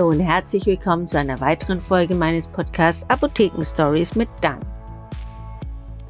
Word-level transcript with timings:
Hallo 0.00 0.12
und 0.12 0.20
herzlich 0.20 0.64
willkommen 0.64 1.06
zu 1.06 1.18
einer 1.18 1.40
weiteren 1.40 1.78
Folge 1.78 2.14
meines 2.14 2.48
Podcasts 2.48 3.04
Apotheken 3.10 3.62
Stories 3.62 4.14
mit 4.14 4.30
Dan. 4.40 4.58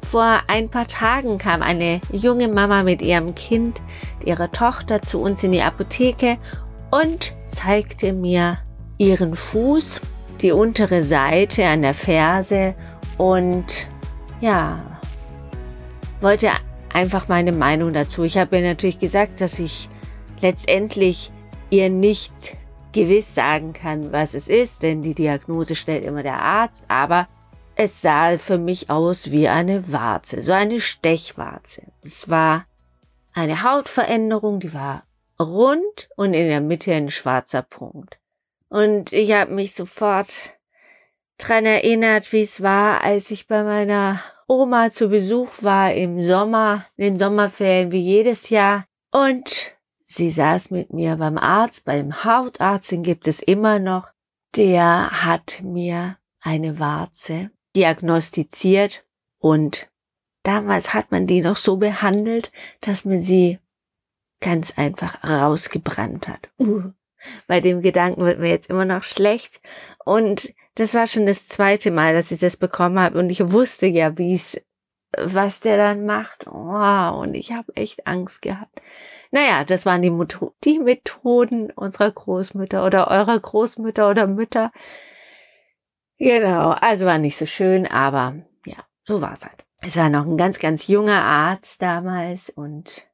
Vor 0.01 0.39
ein 0.47 0.69
paar 0.69 0.87
Tagen 0.87 1.37
kam 1.37 1.61
eine 1.61 1.99
junge 2.09 2.47
Mama 2.47 2.83
mit 2.83 3.01
ihrem 3.01 3.35
Kind, 3.35 3.81
ihrer 4.23 4.49
Tochter 4.49 5.01
zu 5.01 5.19
uns 5.19 5.43
in 5.43 5.51
die 5.51 5.61
Apotheke 5.61 6.37
und 6.89 7.33
zeigte 7.43 8.13
mir 8.13 8.59
ihren 8.97 9.35
Fuß, 9.35 9.99
die 10.41 10.53
untere 10.53 11.03
Seite 11.03 11.65
an 11.65 11.81
der 11.81 11.93
Ferse 11.93 12.75
und 13.17 13.89
ja, 14.39 15.01
wollte 16.21 16.49
einfach 16.93 17.27
meine 17.27 17.51
Meinung 17.51 17.91
dazu. 17.91 18.23
Ich 18.23 18.37
habe 18.37 18.55
ihr 18.55 18.63
natürlich 18.63 18.99
gesagt, 18.99 19.41
dass 19.41 19.59
ich 19.59 19.89
letztendlich 20.39 21.29
ihr 21.69 21.89
nicht 21.89 22.55
gewiss 22.91 23.35
sagen 23.35 23.73
kann, 23.73 24.11
was 24.11 24.33
es 24.33 24.47
ist, 24.47 24.83
denn 24.83 25.01
die 25.01 25.13
Diagnose 25.13 25.75
stellt 25.75 26.05
immer 26.05 26.23
der 26.23 26.41
Arzt, 26.41 26.83
aber 26.87 27.27
es 27.75 28.01
sah 28.01 28.37
für 28.37 28.57
mich 28.57 28.89
aus 28.89 29.31
wie 29.31 29.47
eine 29.47 29.91
Warze, 29.91 30.41
so 30.41 30.53
eine 30.53 30.79
Stechwarze. 30.79 31.83
Es 32.03 32.29
war 32.29 32.65
eine 33.33 33.63
Hautveränderung, 33.63 34.59
die 34.59 34.73
war 34.73 35.03
rund 35.39 36.09
und 36.15 36.33
in 36.33 36.47
der 36.47 36.61
Mitte 36.61 36.93
ein 36.93 37.09
schwarzer 37.09 37.61
Punkt. 37.61 38.19
Und 38.69 39.11
ich 39.13 39.31
habe 39.33 39.51
mich 39.53 39.73
sofort 39.73 40.53
dran 41.37 41.65
erinnert, 41.65 42.31
wie 42.31 42.41
es 42.41 42.61
war, 42.61 43.01
als 43.01 43.31
ich 43.31 43.47
bei 43.47 43.63
meiner 43.63 44.21
Oma 44.47 44.91
zu 44.91 45.09
Besuch 45.09 45.49
war 45.61 45.93
im 45.93 46.21
Sommer, 46.21 46.85
in 46.97 47.05
den 47.05 47.17
Sommerferien 47.17 47.91
wie 47.91 48.01
jedes 48.01 48.49
Jahr. 48.49 48.85
Und 49.11 49.73
Sie 50.13 50.29
saß 50.29 50.71
mit 50.71 50.91
mir 50.91 51.15
beim 51.15 51.37
Arzt, 51.37 51.85
beim 51.85 52.25
Hautarzt, 52.25 52.91
den 52.91 53.01
gibt 53.01 53.29
es 53.29 53.39
immer 53.39 53.79
noch. 53.79 54.09
Der 54.57 55.23
hat 55.23 55.61
mir 55.63 56.17
eine 56.41 56.79
Warze 56.79 57.49
diagnostiziert 57.77 59.05
und 59.39 59.89
damals 60.43 60.93
hat 60.93 61.11
man 61.11 61.27
die 61.27 61.39
noch 61.39 61.55
so 61.55 61.77
behandelt, 61.77 62.51
dass 62.81 63.05
man 63.05 63.21
sie 63.21 63.59
ganz 64.41 64.77
einfach 64.77 65.23
rausgebrannt 65.23 66.27
hat. 66.27 66.49
Uh, 66.59 66.91
bei 67.47 67.61
dem 67.61 67.81
Gedanken 67.81 68.25
wird 68.25 68.39
mir 68.39 68.49
jetzt 68.49 68.69
immer 68.69 68.83
noch 68.83 69.03
schlecht 69.03 69.61
und 70.03 70.53
das 70.75 70.93
war 70.93 71.07
schon 71.07 71.25
das 71.25 71.47
zweite 71.47 71.89
Mal, 71.89 72.13
dass 72.13 72.31
ich 72.31 72.41
das 72.41 72.57
bekommen 72.57 72.99
habe 72.99 73.17
und 73.17 73.29
ich 73.29 73.49
wusste 73.53 73.87
ja, 73.87 74.17
wie 74.17 74.33
es, 74.33 74.59
was 75.17 75.61
der 75.61 75.77
dann 75.77 76.05
macht. 76.05 76.47
Oh, 76.47 77.21
und 77.21 77.33
ich 77.33 77.53
habe 77.53 77.73
echt 77.77 78.05
Angst 78.07 78.41
gehabt. 78.41 78.81
Naja, 79.31 79.63
das 79.63 79.85
waren 79.85 80.01
die, 80.01 80.11
die 80.63 80.79
Methoden 80.79 81.71
unserer 81.71 82.11
Großmütter 82.11 82.85
oder 82.85 83.09
eurer 83.09 83.39
Großmütter 83.39 84.09
oder 84.09 84.27
Mütter. 84.27 84.71
Genau, 86.17 86.71
also 86.71 87.05
war 87.05 87.17
nicht 87.17 87.37
so 87.37 87.45
schön, 87.45 87.87
aber 87.87 88.35
ja, 88.65 88.85
so 89.05 89.21
war 89.21 89.33
es 89.33 89.43
halt. 89.43 89.65
Es 89.81 89.97
war 89.97 90.09
noch 90.09 90.25
ein 90.25 90.37
ganz, 90.37 90.59
ganz 90.59 90.87
junger 90.87 91.23
Arzt 91.23 91.81
damals 91.81 92.49
und 92.49 93.07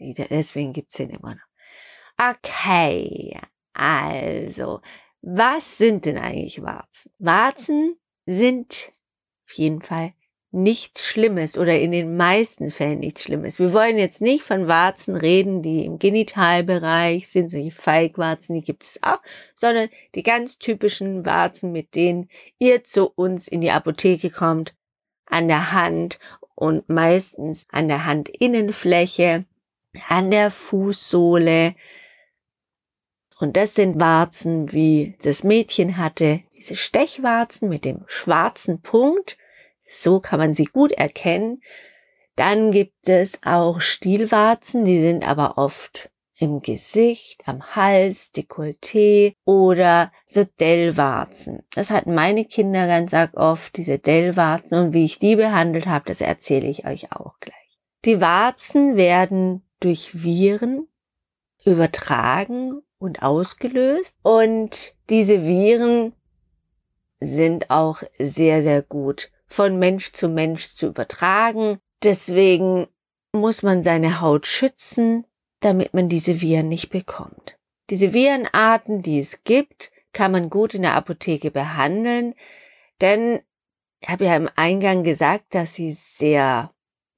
deswegen 0.00 0.72
gibt's 0.72 0.98
ihn 0.98 1.10
immer 1.10 1.36
noch. 1.36 1.52
Okay, 2.18 3.38
also, 3.74 4.80
was 5.20 5.78
sind 5.78 6.06
denn 6.06 6.18
eigentlich 6.18 6.62
Warzen? 6.62 7.12
Warzen 7.18 7.96
sind 8.26 8.92
auf 9.46 9.52
jeden 9.54 9.80
Fall 9.82 10.14
nichts 10.52 11.06
Schlimmes 11.06 11.56
oder 11.56 11.78
in 11.80 11.92
den 11.92 12.16
meisten 12.16 12.70
Fällen 12.70 13.00
nichts 13.00 13.22
Schlimmes. 13.22 13.58
Wir 13.58 13.72
wollen 13.72 13.96
jetzt 13.96 14.20
nicht 14.20 14.44
von 14.44 14.68
Warzen 14.68 15.16
reden, 15.16 15.62
die 15.62 15.86
im 15.86 15.98
Genitalbereich 15.98 17.28
sind, 17.28 17.50
solche 17.50 17.70
Feigwarzen, 17.70 18.54
die 18.54 18.62
gibt 18.62 18.82
es 18.82 19.02
auch, 19.02 19.20
sondern 19.54 19.88
die 20.14 20.22
ganz 20.22 20.58
typischen 20.58 21.24
Warzen, 21.24 21.72
mit 21.72 21.94
denen 21.94 22.28
ihr 22.58 22.84
zu 22.84 23.08
uns 23.08 23.48
in 23.48 23.62
die 23.62 23.70
Apotheke 23.70 24.28
kommt, 24.28 24.74
an 25.24 25.48
der 25.48 25.72
Hand 25.72 26.18
und 26.54 26.86
meistens 26.88 27.66
an 27.70 27.88
der 27.88 28.06
Handinnenfläche, 28.06 29.46
an 30.08 30.30
der 30.30 30.50
Fußsohle. 30.50 31.74
Und 33.40 33.56
das 33.56 33.74
sind 33.74 33.98
Warzen, 33.98 34.70
wie 34.72 35.16
das 35.22 35.44
Mädchen 35.44 35.96
hatte, 35.96 36.42
diese 36.54 36.76
Stechwarzen 36.76 37.70
mit 37.70 37.86
dem 37.86 38.04
schwarzen 38.06 38.82
Punkt 38.82 39.38
so 39.92 40.20
kann 40.20 40.38
man 40.38 40.54
sie 40.54 40.64
gut 40.64 40.92
erkennen. 40.92 41.62
Dann 42.36 42.70
gibt 42.70 43.08
es 43.08 43.38
auch 43.44 43.80
Stielwarzen, 43.80 44.84
die 44.84 45.00
sind 45.00 45.26
aber 45.26 45.58
oft 45.58 46.10
im 46.38 46.60
Gesicht, 46.60 47.46
am 47.46 47.76
Hals, 47.76 48.32
Dekolleté 48.34 49.34
oder 49.44 50.10
so 50.24 50.44
Dellwarzen. 50.44 51.62
Das 51.74 51.90
hatten 51.90 52.14
meine 52.14 52.44
Kinder 52.44 52.86
ganz 52.86 53.14
oft, 53.34 53.76
diese 53.76 53.98
Dellwarzen 53.98 54.74
und 54.78 54.92
wie 54.92 55.04
ich 55.04 55.18
die 55.18 55.36
behandelt 55.36 55.86
habe, 55.86 56.06
das 56.06 56.20
erzähle 56.20 56.68
ich 56.68 56.86
euch 56.86 57.12
auch 57.12 57.38
gleich. 57.38 57.54
Die 58.04 58.20
Warzen 58.20 58.96
werden 58.96 59.62
durch 59.78 60.24
Viren 60.24 60.88
übertragen 61.64 62.82
und 62.98 63.22
ausgelöst 63.22 64.16
und 64.22 64.96
diese 65.10 65.44
Viren 65.44 66.14
sind 67.20 67.70
auch 67.70 68.02
sehr, 68.18 68.62
sehr 68.62 68.82
gut 68.82 69.30
von 69.52 69.78
Mensch 69.78 70.12
zu 70.12 70.28
Mensch 70.28 70.74
zu 70.74 70.86
übertragen. 70.86 71.78
Deswegen 72.02 72.88
muss 73.32 73.62
man 73.62 73.84
seine 73.84 74.20
Haut 74.20 74.46
schützen, 74.46 75.26
damit 75.60 75.94
man 75.94 76.08
diese 76.08 76.40
Viren 76.40 76.68
nicht 76.68 76.90
bekommt. 76.90 77.58
Diese 77.90 78.12
Virenarten, 78.12 79.02
die 79.02 79.18
es 79.18 79.44
gibt, 79.44 79.92
kann 80.12 80.32
man 80.32 80.50
gut 80.50 80.74
in 80.74 80.82
der 80.82 80.94
Apotheke 80.94 81.50
behandeln, 81.50 82.34
denn 83.00 83.40
ich 84.00 84.08
habe 84.08 84.24
ja 84.24 84.36
im 84.36 84.48
Eingang 84.56 85.04
gesagt, 85.04 85.54
dass 85.54 85.74
sie 85.74 85.92
sehr, 85.92 86.72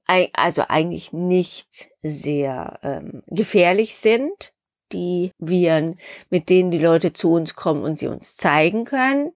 also 0.05 0.63
eigentlich 0.67 1.13
nicht 1.13 1.89
sehr 2.01 2.79
ähm, 2.83 3.23
gefährlich 3.27 3.95
sind, 3.95 4.53
die 4.91 5.31
Viren, 5.39 5.99
mit 6.29 6.49
denen 6.49 6.69
die 6.69 6.77
Leute 6.77 7.13
zu 7.13 7.31
uns 7.31 7.55
kommen 7.55 7.83
und 7.83 7.97
sie 7.97 8.07
uns 8.07 8.35
zeigen 8.35 8.85
können. 8.85 9.31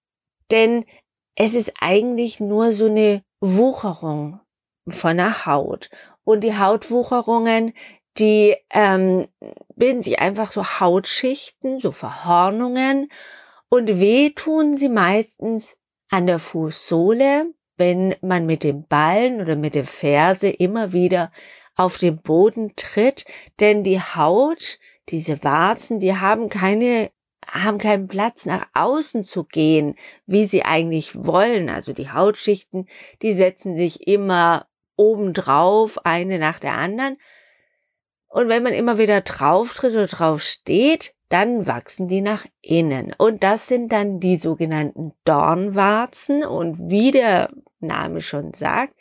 Denn 0.52 0.84
es 1.36 1.54
ist 1.54 1.74
eigentlich 1.80 2.40
nur 2.40 2.72
so 2.72 2.86
eine 2.86 3.22
Wucherung 3.40 4.40
von 4.88 5.16
der 5.16 5.46
Haut. 5.46 5.90
Und 6.24 6.42
die 6.42 6.56
Hautwucherungen, 6.58 7.72
die 8.18 8.56
ähm, 8.70 9.28
bilden 9.76 10.02
sich 10.02 10.18
einfach 10.18 10.52
so 10.52 10.64
Hautschichten, 10.64 11.80
so 11.80 11.92
Verhornungen 11.92 13.10
und 13.68 14.00
wehtun 14.00 14.76
sie 14.76 14.88
meistens 14.88 15.76
an 16.10 16.26
der 16.26 16.38
Fußsohle, 16.38 17.46
wenn 17.76 18.14
man 18.20 18.44
mit 18.46 18.62
dem 18.64 18.86
Ballen 18.86 19.40
oder 19.40 19.56
mit 19.56 19.74
der 19.74 19.84
Ferse 19.84 20.50
immer 20.50 20.92
wieder 20.92 21.32
auf 21.76 21.96
den 21.96 22.20
Boden 22.20 22.74
tritt, 22.76 23.24
denn 23.58 23.82
die 23.84 24.00
Haut, 24.00 24.78
diese 25.08 25.42
Warzen, 25.44 25.98
die 25.98 26.14
haben 26.14 26.50
keine 26.50 27.10
haben 27.50 27.78
keinen 27.78 28.08
Platz 28.08 28.46
nach 28.46 28.66
außen 28.74 29.24
zu 29.24 29.44
gehen, 29.44 29.96
wie 30.26 30.44
sie 30.44 30.64
eigentlich 30.64 31.24
wollen. 31.24 31.68
Also 31.68 31.92
die 31.92 32.10
Hautschichten, 32.10 32.88
die 33.22 33.32
setzen 33.32 33.76
sich 33.76 34.06
immer 34.06 34.66
obendrauf, 34.96 36.04
eine 36.04 36.38
nach 36.38 36.58
der 36.58 36.74
anderen. 36.74 37.16
Und 38.28 38.48
wenn 38.48 38.62
man 38.62 38.72
immer 38.72 38.98
wieder 38.98 39.20
drauf 39.22 39.74
tritt 39.74 39.92
oder 39.92 40.06
drauf 40.06 40.42
steht, 40.42 41.14
dann 41.28 41.66
wachsen 41.66 42.08
die 42.08 42.20
nach 42.20 42.44
innen. 42.60 43.14
Und 43.16 43.42
das 43.42 43.66
sind 43.66 43.92
dann 43.92 44.20
die 44.20 44.36
sogenannten 44.36 45.12
Dornwarzen. 45.24 46.44
Und 46.44 46.90
wie 46.90 47.10
der 47.10 47.50
Name 47.80 48.20
schon 48.20 48.52
sagt, 48.52 48.94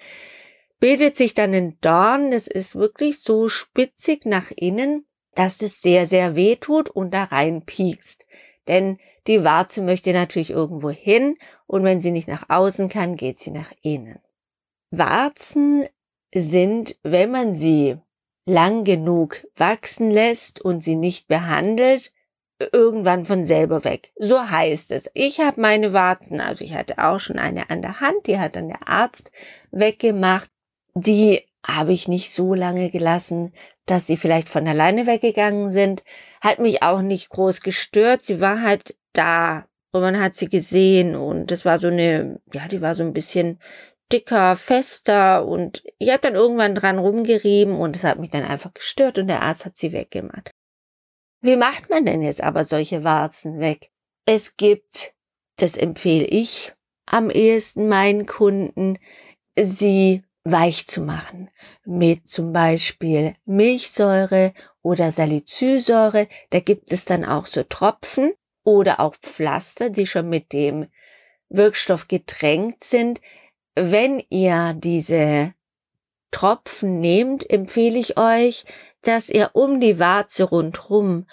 bildet 0.80 1.16
sich 1.16 1.34
dann 1.34 1.54
ein 1.54 1.78
Dorn. 1.82 2.32
Das 2.32 2.48
ist 2.48 2.76
wirklich 2.76 3.22
so 3.22 3.48
spitzig 3.48 4.26
nach 4.26 4.52
innen 4.56 5.06
dass 5.36 5.58
das 5.58 5.82
sehr, 5.82 6.08
sehr 6.08 6.36
weh 6.36 6.56
tut 6.56 6.90
und 6.90 7.12
da 7.12 7.26
rein 7.26 7.64
piekst. 7.64 8.26
Denn 8.68 8.98
die 9.28 9.44
Warze 9.44 9.82
möchte 9.82 10.14
natürlich 10.14 10.52
irgendwo 10.52 10.90
hin 10.90 11.38
und 11.68 11.84
wenn 11.84 12.00
sie 12.00 12.12
nicht 12.12 12.28
nach 12.28 12.50
außen 12.50 12.90
kann, 12.90 13.16
geht 13.16 13.38
sie 13.38 13.52
nach 13.52 13.72
innen. 13.82 14.20
Warzen 14.92 15.86
sind, 16.34 16.96
wenn 17.04 17.32
man 17.32 17.54
sie 17.54 17.98
lang 18.46 18.84
genug 18.84 19.46
wachsen 19.56 20.10
lässt 20.12 20.62
und 20.62 20.84
sie 20.84 20.96
nicht 20.96 21.28
behandelt, 21.28 22.12
irgendwann 22.74 23.26
von 23.26 23.46
selber 23.46 23.84
weg. 23.84 24.12
So 24.18 24.50
heißt 24.50 24.92
es. 24.92 25.10
Ich 25.14 25.40
habe 25.40 25.62
meine 25.62 25.94
Warzen, 25.94 26.42
also 26.42 26.64
ich 26.64 26.74
hatte 26.74 26.98
auch 26.98 27.20
schon 27.20 27.40
eine 27.40 27.70
an 27.70 27.82
der 27.82 28.00
Hand, 28.02 28.28
die 28.28 28.40
hat 28.40 28.56
dann 28.56 28.68
der 28.68 28.88
Arzt 28.88 29.32
weggemacht. 29.72 30.50
Die 30.96 31.44
habe 31.66 31.94
ich 31.94 32.08
nicht 32.08 32.32
so 32.32 32.54
lange 32.54 32.90
gelassen, 32.90 33.54
dass 33.86 34.08
sie 34.08 34.18
vielleicht 34.18 34.50
von 34.50 34.68
alleine 34.68 35.08
weggegangen 35.08 35.72
sind. 35.72 36.04
Hat 36.42 36.60
mich 36.60 36.84
auch 36.84 37.02
nicht 37.02 37.30
groß 37.30 37.62
gestört. 37.62 38.24
Sie 38.24 38.40
war 38.40 38.62
halt 38.62 38.96
da 39.14 39.66
und 39.92 40.02
man 40.02 40.20
hat 40.20 40.36
sie 40.36 40.50
gesehen 40.50 41.16
und 41.16 41.52
das 41.52 41.66
war 41.66 41.78
so 41.78 41.88
eine, 41.88 42.40
ja, 42.54 42.68
die 42.68 42.82
war 42.82 42.96
so 42.96 43.04
ein 43.04 43.14
bisschen 43.14 43.60
dicker, 44.12 44.56
fester 44.56 45.46
und 45.46 45.84
ich 45.98 46.10
habe 46.10 46.22
dann 46.22 46.36
irgendwann 46.36 46.76
dran 46.76 47.00
rumgerieben 47.00 47.76
und 47.76 47.96
es 47.96 48.04
hat 48.04 48.20
mich 48.20 48.30
dann 48.30 48.44
einfach 48.44 48.74
gestört 48.74 49.18
und 49.18 49.28
der 49.28 49.42
Arzt 49.42 49.66
hat 49.66 49.78
sie 49.78 49.92
weggemacht. 49.92 50.52
Wie 51.42 51.56
macht 51.56 51.90
man 51.90 52.06
denn 52.06 52.22
jetzt 52.22 52.44
aber 52.44 52.66
solche 52.66 53.04
Warzen 53.04 53.60
weg? 53.60 53.92
Es 54.26 54.58
gibt, 54.58 55.14
das 55.58 55.78
empfehle 55.78 56.26
ich 56.26 56.74
am 57.06 57.30
ehesten 57.30 57.88
meinen 57.88 58.26
Kunden, 58.26 59.00
sie 59.60 60.24
weich 60.44 60.88
zu 60.88 61.02
machen 61.02 61.50
mit 61.86 62.30
zum 62.30 62.54
Beispiel 62.54 63.36
Milchsäure 63.46 64.54
oder 64.82 65.12
Salicylsäure. 65.12 66.28
Da 66.50 66.60
gibt 66.60 66.92
es 66.92 67.06
dann 67.06 67.26
auch 67.26 67.46
so 67.46 67.64
Tropfen 67.64 68.34
oder 68.64 69.00
auch 69.00 69.16
Pflaster, 69.16 69.90
die 69.90 70.08
schon 70.08 70.30
mit 70.30 70.54
dem 70.54 70.88
Wirkstoff 71.50 72.08
getränkt 72.08 72.84
sind. 72.84 73.22
Wenn 73.76 74.24
ihr 74.30 74.74
diese 74.76 75.54
Tropfen 76.32 77.00
nehmt, 77.00 77.50
empfehle 77.50 77.98
ich 77.98 78.18
euch, 78.18 78.66
dass 79.02 79.30
ihr 79.30 79.52
um 79.54 79.80
die 79.80 80.00
Warze 80.00 80.44
rundrum 80.44 81.26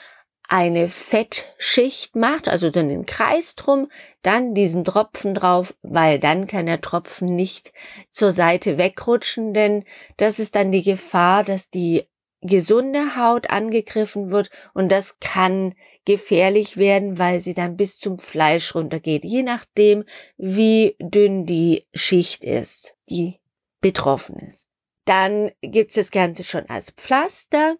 eine 0.49 0.89
Fettschicht 0.89 2.15
macht, 2.15 2.49
also 2.49 2.71
dann 2.71 2.89
den 2.89 3.07
Kreis 3.07 3.55
drum, 3.55 3.91
dann 4.23 4.55
diesen 4.55 4.85
Tropfen 4.85 5.35
drauf, 5.35 5.75
weil 5.83 6.19
dann 6.19 6.47
kann 6.47 6.67
der 6.67 6.81
Tropfen 6.81 7.35
nicht 7.35 7.73
zur 8.11 8.33
Seite 8.33 8.79
wegrutschen, 8.79 9.55
denn 9.55 9.85
das 10.17 10.39
ist 10.39 10.55
dann 10.55 10.73
die 10.73 10.83
Gefahr, 10.83 11.45
dass 11.45 11.71
die 11.71 12.05
gesunde 12.43 13.17
Haut 13.17 13.51
angegriffen 13.51 14.31
wird 14.31 14.51
und 14.75 14.91
das 14.91 15.19
kann 15.21 15.75
gefährlich 16.05 16.77
werden, 16.77 17.19
weil 17.19 17.41
sie 17.41 17.55
dann 17.55 17.77
bis 17.77 17.99
zum 17.99 18.19
Fleisch 18.19 18.75
runtergeht, 18.75 19.25
je 19.25 19.43
nachdem, 19.43 20.05
wie 20.37 20.97
dünn 21.01 21.47
die 21.47 21.85
Schicht 21.93 22.45
ist, 22.45 22.95
die 23.11 23.41
betroffen 23.81 24.37
ist. 24.37 24.67
Dann 25.05 25.51
gibt's 25.61 25.95
das 25.95 26.11
Ganze 26.11 26.45
schon 26.45 26.69
als 26.69 26.91
Pflaster. 26.91 27.77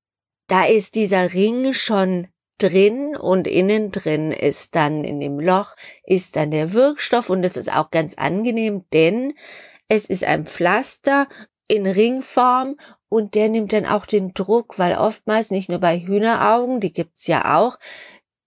Da 0.49 0.65
ist 0.65 0.95
dieser 0.95 1.33
Ring 1.33 1.73
schon 1.73 2.29
drin 2.59 3.17
und 3.17 3.47
innen 3.47 3.93
drin 3.93 4.33
ist 4.33 4.75
dann 4.75 5.05
in 5.05 5.21
dem 5.21 5.39
Loch 5.41 5.75
ist 6.05 6.37
dann 6.37 6.51
der 6.51 6.73
Wirkstoff 6.73 7.31
und 7.31 7.43
das 7.43 7.57
ist 7.57 7.73
auch 7.73 7.91
ganz 7.91 8.15
angenehm, 8.15 8.85
denn 8.93 9.35
es 9.89 10.07
ist 10.07 10.25
ein 10.25 10.47
Pflaster 10.47 11.29
in 11.69 11.87
Ringform 11.87 12.77
und 13.09 13.35
der 13.35 13.49
nimmt 13.49 13.73
dann 13.73 13.87
auch 13.87 14.07
den 14.07 14.35
Druck, 14.35 14.79
weil 14.79 14.97
oftmals 14.97 15.51
nicht 15.51 15.69
nur 15.69 15.79
bei 15.79 15.99
Hühneraugen, 15.99 16.81
die 16.81 16.93
gibt's 16.93 17.27
ja 17.27 17.57
auch, 17.57 17.79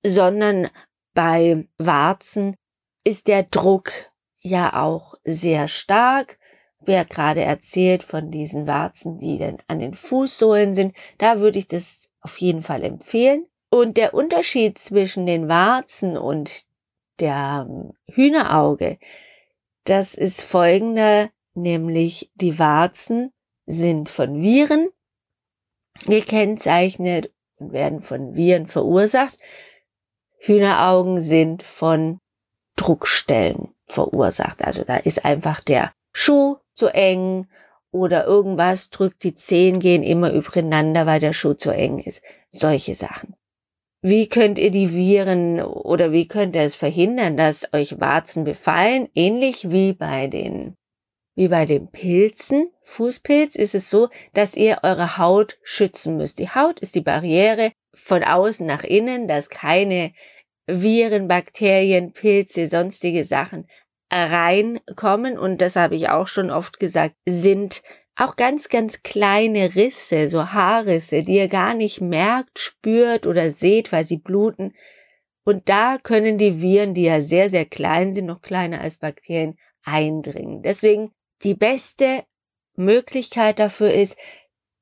sondern 0.06 0.70
bei 1.14 1.68
Warzen 1.78 2.56
ist 3.04 3.28
der 3.28 3.44
Druck 3.44 3.92
ja 4.38 4.82
auch 4.82 5.16
sehr 5.24 5.68
stark. 5.68 6.40
Wer 6.82 7.06
gerade 7.06 7.42
erzählt 7.42 8.04
von 8.04 8.32
diesen 8.32 8.68
Warzen, 8.68 9.20
die 9.20 9.38
dann 9.38 9.58
an 9.68 9.80
den 9.80 9.96
Fußsohlen 9.96 10.74
sind, 10.74 10.96
da 11.18 11.40
würde 11.40 11.60
ich 11.60 11.68
das 11.68 12.10
auf 12.22 12.38
jeden 12.38 12.62
Fall 12.62 12.84
empfehlen. 12.84 13.49
Und 13.70 13.98
der 13.98 14.14
Unterschied 14.14 14.78
zwischen 14.80 15.26
den 15.26 15.48
Warzen 15.48 16.18
und 16.18 16.66
der 17.20 17.68
ähm, 17.70 17.94
Hühnerauge, 18.08 18.98
das 19.84 20.16
ist 20.16 20.42
folgender, 20.42 21.30
nämlich 21.54 22.32
die 22.36 22.58
Warzen 22.58 23.32
sind 23.66 24.10
von 24.10 24.42
Viren 24.42 24.90
gekennzeichnet 26.06 27.32
und 27.58 27.74
werden 27.74 28.02
von 28.02 28.36
Viren 28.36 28.66
verursacht. 28.68 29.38
Hühneraugen 30.40 31.22
sind 31.22 31.62
von 31.64 32.20
Druckstellen 32.76 33.76
verursacht. 33.88 34.64
Also 34.64 34.84
da 34.84 34.98
ist 34.98 35.26
einfach 35.26 35.60
der 35.60 35.92
Schuh 36.14 36.58
zu 36.74 36.88
eng 36.88 37.48
oder 37.92 38.26
irgendwas 38.26 38.90
drückt 38.90 39.24
die 39.24 39.36
Zehen 39.36 39.80
gehen 39.80 40.04
immer 40.04 40.32
übereinander, 40.32 41.06
weil 41.06 41.20
der 41.20 41.34
Schuh 41.34 41.54
zu 41.54 41.72
eng 41.72 42.00
ist. 42.00 42.22
Solche 42.52 42.96
Sachen. 42.96 43.36
Wie 44.02 44.30
könnt 44.30 44.58
ihr 44.60 44.72
die 44.72 44.94
Viren 44.94 45.62
oder 45.62 46.12
wie 46.14 46.28
könnt 46.28 46.56
ihr 46.56 46.62
es 46.62 46.76
verhindern, 46.76 47.36
dass 47.36 47.74
euch 47.74 48.00
Warzen 48.00 48.46
befallen? 48.46 49.10
Ähnlich 49.14 49.72
wie 49.72 49.94
bei 49.94 50.28
den 50.28 50.76
wie 51.36 51.48
bei 51.48 51.66
den 51.66 51.90
Pilzen, 51.90 52.70
Fußpilz, 52.82 53.56
ist 53.56 53.74
es 53.74 53.90
so, 53.90 54.10
dass 54.34 54.58
ihr 54.58 54.80
eure 54.84 55.18
Haut 55.18 55.58
schützen 55.64 56.18
müsst. 56.18 56.40
Die 56.40 56.50
Haut 56.50 56.82
ist 56.82 56.96
die 56.96 57.02
Barriere 57.02 57.72
von 57.94 58.26
außen 58.26 58.68
nach 58.68 58.84
innen, 58.84 59.30
dass 59.30 59.48
keine 59.48 60.12
Viren, 60.68 61.30
Bakterien, 61.30 62.12
Pilze, 62.12 62.68
sonstige 62.68 63.24
Sachen 63.24 63.70
reinkommen. 64.12 65.38
Und 65.38 65.62
das 65.62 65.78
habe 65.78 65.96
ich 65.96 66.10
auch 66.10 66.28
schon 66.28 66.52
oft 66.52 66.78
gesagt, 66.78 67.16
sind 67.26 67.84
auch 68.20 68.36
ganz, 68.36 68.70
ganz 68.70 69.02
kleine 69.04 69.76
Risse, 69.76 70.30
so 70.30 70.52
Haarrisse, 70.52 71.24
die 71.24 71.36
ihr 71.36 71.48
gar 71.48 71.74
nicht 71.74 72.02
merkt, 72.02 72.60
spürt 72.60 73.26
oder 73.26 73.50
seht, 73.50 73.92
weil 73.92 74.04
sie 74.04 74.18
bluten. 74.18 74.74
Und 75.46 75.70
da 75.70 75.98
können 76.02 76.38
die 76.38 76.62
Viren, 76.62 76.94
die 76.94 77.04
ja 77.04 77.22
sehr, 77.22 77.50
sehr 77.50 77.66
klein 77.66 78.14
sind, 78.14 78.26
noch 78.26 78.42
kleiner 78.42 78.82
als 78.82 78.98
Bakterien, 78.98 79.58
eindringen. 79.84 80.62
Deswegen 80.62 81.12
die 81.44 81.56
beste 81.56 82.26
Möglichkeit 82.76 83.60
dafür 83.60 83.94
ist, 83.94 84.18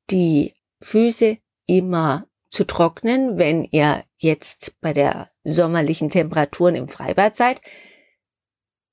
die 0.09 0.53
Füße 0.81 1.37
immer 1.67 2.27
zu 2.49 2.65
trocknen, 2.65 3.37
wenn 3.37 3.63
ihr 3.65 4.03
jetzt 4.17 4.79
bei 4.81 4.93
der 4.93 5.29
sommerlichen 5.43 6.09
Temperaturen 6.09 6.75
im 6.75 6.87
Freibad 6.87 7.35
seid. 7.35 7.61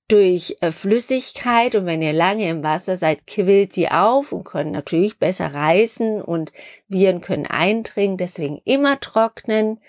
Durch 0.09 0.57
äh, 0.61 0.71
Flüssigkeit 0.71 1.75
und 1.75 1.87
wenn 1.87 2.03
ihr 2.03 2.13
lange 2.13 2.49
im 2.49 2.63
Wasser 2.63 2.97
seid, 2.97 3.27
quillt 3.27 3.75
die 3.75 3.91
auf 3.91 4.33
und 4.33 4.45
können 4.45 4.73
natürlich 4.73 5.19
besser 5.19 5.55
reißen 5.55 6.21
und 6.21 6.53
Viren 6.89 7.23
können 7.23 7.47
eindringen. 7.47 8.19
Deswegen 8.19 8.61
immer 8.65 9.01
trocknen. 9.01 9.81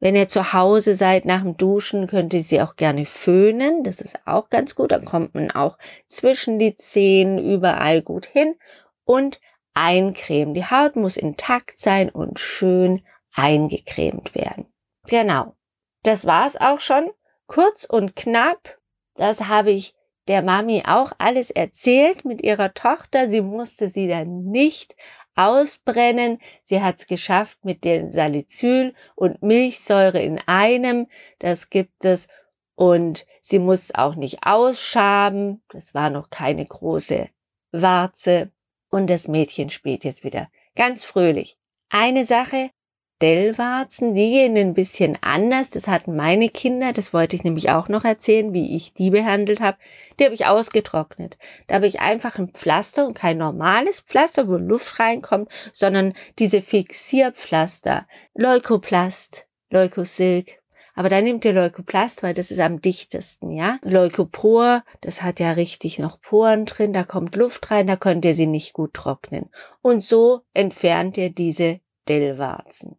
Wenn 0.00 0.16
ihr 0.16 0.28
zu 0.28 0.52
Hause 0.52 0.94
seid 0.96 1.24
nach 1.24 1.42
dem 1.42 1.56
Duschen, 1.56 2.08
könnt 2.08 2.34
ihr 2.34 2.42
sie 2.42 2.60
auch 2.60 2.76
gerne 2.76 3.04
föhnen. 3.04 3.84
Das 3.84 4.00
ist 4.00 4.18
auch 4.26 4.50
ganz 4.50 4.74
gut. 4.74 4.92
Dann 4.92 5.04
kommt 5.04 5.34
man 5.34 5.50
auch 5.50 5.78
zwischen 6.08 6.58
die 6.58 6.76
Zehen 6.76 7.38
überall 7.38 8.02
gut 8.02 8.26
hin 8.26 8.56
und 9.04 9.40
eincremen. 9.72 10.54
Die 10.54 10.64
Haut 10.64 10.96
muss 10.96 11.16
intakt 11.16 11.78
sein 11.78 12.10
und 12.10 12.38
schön 12.38 13.02
eingecremt 13.32 14.34
werden. 14.34 14.66
Genau. 15.06 15.54
Das 16.02 16.26
war's 16.26 16.56
auch 16.56 16.80
schon. 16.80 17.10
Kurz 17.46 17.84
und 17.84 18.16
knapp. 18.16 18.78
Das 19.14 19.42
habe 19.48 19.70
ich 19.70 19.94
der 20.28 20.42
Mami 20.42 20.82
auch 20.86 21.12
alles 21.18 21.50
erzählt 21.50 22.24
mit 22.24 22.42
ihrer 22.42 22.72
Tochter. 22.74 23.28
Sie 23.28 23.40
musste 23.40 23.88
sie 23.88 24.08
dann 24.08 24.44
nicht 24.44 24.96
ausbrennen. 25.34 26.38
Sie 26.62 26.80
hat 26.80 26.98
es 26.98 27.06
geschafft 27.06 27.64
mit 27.64 27.84
den 27.84 28.10
Salicyl 28.10 28.94
und 29.14 29.42
Milchsäure 29.42 30.20
in 30.20 30.38
einem. 30.46 31.08
Das 31.38 31.70
gibt 31.70 32.04
es. 32.04 32.28
Und 32.76 33.26
sie 33.42 33.58
muss 33.58 33.94
auch 33.94 34.14
nicht 34.14 34.44
ausschaben. 34.44 35.62
Das 35.68 35.94
war 35.94 36.10
noch 36.10 36.30
keine 36.30 36.64
große 36.64 37.28
Warze. 37.72 38.50
Und 38.90 39.08
das 39.08 39.28
Mädchen 39.28 39.70
spielt 39.70 40.04
jetzt 40.04 40.24
wieder 40.24 40.48
ganz 40.74 41.04
fröhlich. 41.04 41.58
Eine 41.90 42.24
Sache 42.24 42.70
Stellwarzen, 43.16 44.12
die 44.14 44.32
gehen 44.32 44.56
ein 44.56 44.74
bisschen 44.74 45.16
anders. 45.22 45.70
Das 45.70 45.88
hatten 45.88 46.14
meine 46.14 46.50
Kinder, 46.50 46.92
das 46.92 47.14
wollte 47.14 47.36
ich 47.36 47.42
nämlich 47.42 47.70
auch 47.70 47.88
noch 47.88 48.04
erzählen, 48.04 48.52
wie 48.52 48.76
ich 48.76 48.92
die 48.92 49.08
behandelt 49.08 49.60
habe. 49.60 49.78
Die 50.18 50.24
habe 50.24 50.34
ich 50.34 50.44
ausgetrocknet. 50.44 51.38
Da 51.66 51.76
habe 51.76 51.86
ich 51.86 52.00
einfach 52.00 52.38
ein 52.38 52.50
Pflaster 52.50 53.06
und 53.06 53.14
kein 53.14 53.38
normales 53.38 54.00
Pflaster, 54.00 54.46
wo 54.46 54.56
Luft 54.56 54.98
reinkommt, 55.00 55.48
sondern 55.72 56.12
diese 56.38 56.60
Fixierpflaster. 56.60 58.06
Leukoplast, 58.34 59.46
Leukosilk. 59.70 60.60
Aber 60.94 61.08
da 61.08 61.22
nehmt 61.22 61.46
ihr 61.46 61.54
Leukoplast, 61.54 62.22
weil 62.22 62.34
das 62.34 62.50
ist 62.50 62.60
am 62.60 62.82
dichtesten, 62.82 63.52
ja. 63.52 63.78
Leukopor, 63.82 64.84
das 65.00 65.22
hat 65.22 65.40
ja 65.40 65.52
richtig 65.52 65.98
noch 65.98 66.20
Poren 66.20 66.66
drin, 66.66 66.92
da 66.92 67.04
kommt 67.04 67.36
Luft 67.36 67.70
rein, 67.70 67.86
da 67.86 67.96
könnt 67.96 68.24
ihr 68.26 68.34
sie 68.34 68.46
nicht 68.46 68.74
gut 68.74 68.92
trocknen. 68.92 69.48
Und 69.82 70.04
so 70.04 70.42
entfernt 70.52 71.16
ihr 71.16 71.30
diese 71.30 71.80
Dellwarzen 72.06 72.98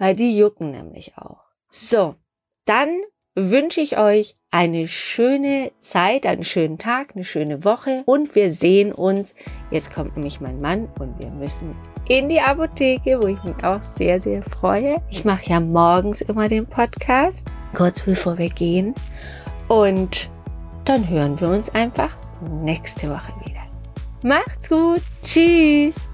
weil 0.00 0.16
die 0.16 0.36
jucken 0.36 0.72
nämlich 0.72 1.12
auch. 1.16 1.44
So, 1.70 2.16
dann 2.64 2.88
wünsche 3.36 3.80
ich 3.80 3.98
euch 3.98 4.36
eine 4.50 4.88
schöne 4.88 5.70
Zeit, 5.80 6.26
einen 6.26 6.42
schönen 6.42 6.78
Tag, 6.78 7.10
eine 7.14 7.24
schöne 7.24 7.64
Woche 7.64 8.02
und 8.06 8.34
wir 8.34 8.50
sehen 8.50 8.92
uns. 8.92 9.34
Jetzt 9.70 9.94
kommt 9.94 10.16
nämlich 10.16 10.40
mein 10.40 10.60
Mann 10.60 10.88
und 10.98 11.18
wir 11.20 11.28
müssen 11.28 11.76
in 12.08 12.28
die 12.28 12.40
Apotheke, 12.40 13.20
wo 13.20 13.26
ich 13.26 13.40
mich 13.44 13.62
auch 13.62 13.82
sehr, 13.82 14.18
sehr 14.18 14.42
freue. 14.42 15.00
Ich 15.10 15.24
mache 15.24 15.50
ja 15.50 15.60
morgens 15.60 16.22
immer 16.22 16.48
den 16.48 16.66
Podcast, 16.66 17.46
kurz 17.74 18.00
bevor 18.00 18.38
wir 18.38 18.48
gehen. 18.48 18.94
Und 19.68 20.30
dann 20.86 21.08
hören 21.08 21.38
wir 21.38 21.50
uns 21.50 21.70
einfach 21.70 22.16
nächste 22.62 23.08
Woche 23.10 23.32
wieder. 23.44 23.60
Macht's 24.22 24.68
gut. 24.68 25.02
Tschüss. 25.22 26.09